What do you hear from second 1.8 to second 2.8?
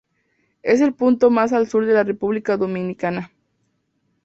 de la República